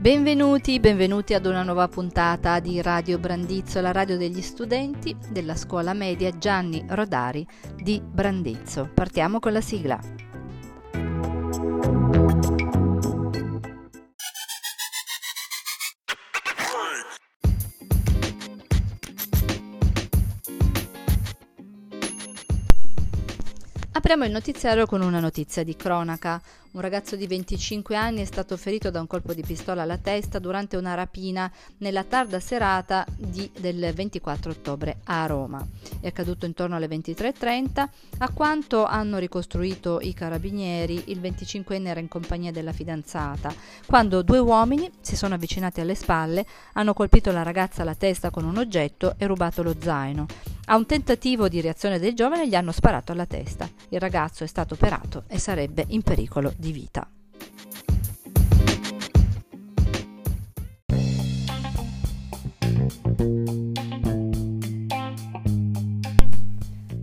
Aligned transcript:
Benvenuti, 0.00 0.80
benvenuti 0.80 1.34
ad 1.34 1.44
una 1.44 1.62
nuova 1.62 1.86
puntata 1.86 2.58
di 2.58 2.80
Radio 2.80 3.18
Brandizzo, 3.18 3.82
la 3.82 3.92
radio 3.92 4.16
degli 4.16 4.40
studenti 4.40 5.14
della 5.28 5.54
scuola 5.54 5.92
media 5.92 6.30
Gianni 6.38 6.82
Rodari 6.88 7.46
di 7.76 8.00
Brandizzo. 8.02 8.88
Partiamo 8.94 9.40
con 9.40 9.52
la 9.52 9.60
sigla. 9.60 10.00
Apriamo 24.10 24.28
il 24.28 24.36
notiziario 24.36 24.86
con 24.86 25.02
una 25.02 25.20
notizia 25.20 25.62
di 25.62 25.76
cronaca. 25.76 26.42
Un 26.72 26.80
ragazzo 26.80 27.14
di 27.14 27.28
25 27.28 27.94
anni 27.94 28.22
è 28.22 28.24
stato 28.24 28.56
ferito 28.56 28.90
da 28.90 28.98
un 28.98 29.06
colpo 29.06 29.32
di 29.34 29.44
pistola 29.46 29.82
alla 29.82 29.98
testa 29.98 30.40
durante 30.40 30.76
una 30.76 30.94
rapina 30.94 31.48
nella 31.76 32.02
tarda 32.02 32.40
serata 32.40 33.06
di, 33.16 33.48
del 33.56 33.92
24 33.94 34.50
ottobre 34.50 34.96
a 35.04 35.26
Roma. 35.26 35.64
È 36.00 36.08
accaduto 36.08 36.44
intorno 36.44 36.74
alle 36.74 36.88
23.30. 36.88 37.88
A 38.18 38.30
quanto 38.30 38.84
hanno 38.84 39.18
ricostruito 39.18 40.00
i 40.00 40.12
carabinieri, 40.12 41.04
il 41.12 41.20
25enne 41.20 41.86
era 41.86 42.00
in 42.00 42.08
compagnia 42.08 42.50
della 42.50 42.72
fidanzata, 42.72 43.54
quando 43.86 44.22
due 44.22 44.38
uomini 44.40 44.90
si 45.00 45.14
sono 45.14 45.34
avvicinati 45.34 45.80
alle 45.80 45.94
spalle, 45.94 46.44
hanno 46.72 46.94
colpito 46.94 47.30
la 47.30 47.44
ragazza 47.44 47.82
alla 47.82 47.94
testa 47.94 48.30
con 48.30 48.44
un 48.44 48.58
oggetto 48.58 49.14
e 49.18 49.26
rubato 49.28 49.62
lo 49.62 49.76
zaino. 49.78 50.49
A 50.70 50.76
un 50.76 50.86
tentativo 50.86 51.48
di 51.48 51.60
reazione 51.60 51.98
del 51.98 52.14
giovane 52.14 52.46
gli 52.46 52.54
hanno 52.54 52.70
sparato 52.70 53.10
alla 53.10 53.26
testa. 53.26 53.68
Il 53.88 53.98
ragazzo 53.98 54.44
è 54.44 54.46
stato 54.46 54.74
operato 54.74 55.24
e 55.26 55.36
sarebbe 55.36 55.84
in 55.88 56.00
pericolo 56.00 56.52
di 56.56 56.70
vita. 56.70 57.10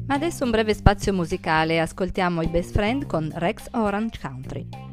Ma 0.05 0.15
adesso 0.15 0.45
un 0.45 0.51
breve 0.51 0.73
spazio 0.73 1.11
musicale, 1.11 1.81
ascoltiamo 1.81 2.41
i 2.41 2.47
Best 2.47 2.71
Friend 2.71 3.05
con 3.05 3.29
Rex 3.35 3.67
Orange 3.71 4.17
Country. 4.21 4.86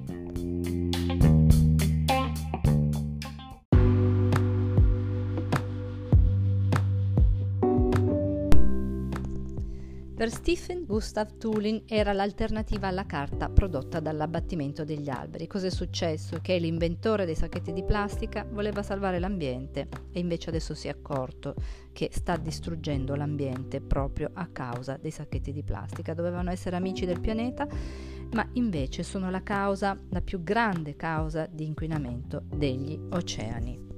Per 10.15 10.31
Stephen 10.31 10.85
Gustav 10.85 11.39
Tulin 11.39 11.83
era 11.89 12.13
l'alternativa 12.13 12.87
alla 12.87 13.05
carta 13.05 13.49
prodotta 13.49 13.99
dall'abbattimento 13.99 14.85
degli 14.85 15.09
alberi. 15.09 15.49
Cos'è 15.49 15.71
successo? 15.71 16.39
Che 16.41 16.57
l'inventore 16.57 17.27
dei 17.27 17.35
sacchetti 17.35 17.73
di 17.73 17.83
plastica 17.83 18.47
voleva 18.49 18.85
salvare 18.85 19.19
l'ambiente 19.19 19.89
e 20.13 20.21
invece 20.21 20.51
adesso 20.51 20.73
si 20.73 20.87
è 20.87 20.93
accorto 20.93 21.57
che 21.93 22.11
sta 22.13 22.37
distruggendo 22.37 23.17
l'ambiente 23.17 23.81
proprio 23.81 24.31
a 24.35 24.47
causa 24.47 24.97
dei 24.97 25.11
sacchetti 25.11 25.53
di 25.53 25.65
plastica. 25.65 26.15
Dovevano 26.15 26.53
essere 26.53 26.77
amici 26.77 27.07
del 27.07 27.19
pianeta, 27.19 27.67
ma 28.35 28.49
invece 28.53 29.03
sono 29.03 29.31
la 29.31 29.43
causa, 29.43 29.99
la 30.11 30.21
più 30.21 30.45
grande 30.45 30.95
causa 30.95 31.47
di 31.51 31.67
inquinamento 31.67 32.45
degli 32.55 32.97
oceani. 33.11 33.94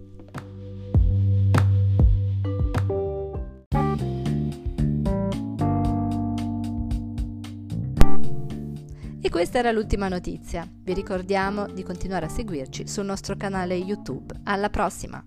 Questa 9.37 9.59
era 9.59 9.71
l'ultima 9.71 10.09
notizia. 10.09 10.67
Vi 10.67 10.95
ricordiamo 10.95 11.67
di 11.67 11.83
continuare 11.83 12.25
a 12.25 12.31
seguirci 12.31 12.89
sul 12.89 13.05
nostro 13.05 13.37
canale 13.37 13.75
YouTube. 13.75 14.33
Alla 14.45 14.71
prossima! 14.71 15.23